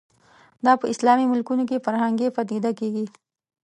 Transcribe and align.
دا 0.65 0.73
په 0.81 0.85
اسلامي 0.93 1.25
ملکونو 1.31 1.63
کې 1.69 1.83
فرهنګي 1.85 2.27
پدیده 2.35 2.71
کېږي 2.79 3.05